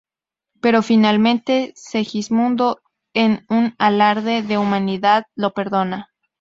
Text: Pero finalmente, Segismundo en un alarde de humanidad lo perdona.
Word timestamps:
Pero 0.61 0.81
finalmente, 0.81 1.73
Segismundo 1.75 2.81
en 3.13 3.45
un 3.49 3.75
alarde 3.77 4.41
de 4.41 4.57
humanidad 4.57 5.25
lo 5.35 5.53
perdona. 5.53 6.09